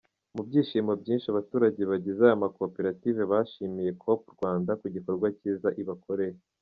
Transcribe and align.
Mu 0.35 0.41
byishimo 0.47 0.91
byinshi, 1.01 1.27
abaturage 1.29 1.81
bagize 1.91 2.21
aya 2.27 2.43
makoperative 2.43 3.19
bashimiye 3.31 3.91
Coop- 4.01 4.29
Rwanda 4.35 4.71
ku 4.79 4.85
gikorwa 4.95 5.27
cyiza 5.37 5.69
ibakoreye. 5.81 6.37